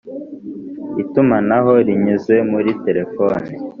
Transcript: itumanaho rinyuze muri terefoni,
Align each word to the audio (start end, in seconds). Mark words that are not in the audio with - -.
itumanaho 1.03 1.71
rinyuze 1.87 2.35
muri 2.51 2.71
terefoni, 2.83 3.49